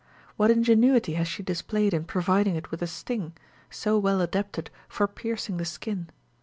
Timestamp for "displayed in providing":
1.43-2.55